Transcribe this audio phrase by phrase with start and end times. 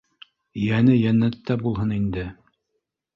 [0.61, 2.25] —Йәне йәннәттә булһын, инде!